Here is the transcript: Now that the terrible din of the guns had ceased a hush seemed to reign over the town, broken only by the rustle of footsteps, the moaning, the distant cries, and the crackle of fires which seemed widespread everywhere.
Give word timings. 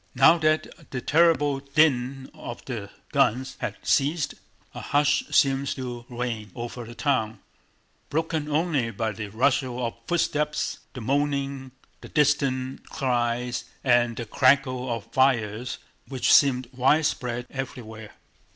Now 0.15 0.39
that 0.39 0.89
the 0.89 0.99
terrible 0.99 1.59
din 1.59 2.31
of 2.33 2.65
the 2.65 2.89
guns 3.11 3.55
had 3.59 3.75
ceased 3.83 4.33
a 4.73 4.81
hush 4.81 5.23
seemed 5.29 5.67
to 5.75 6.07
reign 6.09 6.51
over 6.55 6.85
the 6.85 6.95
town, 6.95 7.37
broken 8.09 8.49
only 8.49 8.89
by 8.89 9.11
the 9.11 9.27
rustle 9.27 9.85
of 9.85 9.93
footsteps, 10.07 10.79
the 10.95 11.01
moaning, 11.01 11.71
the 12.01 12.09
distant 12.09 12.89
cries, 12.89 13.65
and 13.83 14.15
the 14.17 14.25
crackle 14.25 14.91
of 14.91 15.05
fires 15.11 15.77
which 16.07 16.33
seemed 16.33 16.67
widespread 16.73 17.45
everywhere. 17.51 18.13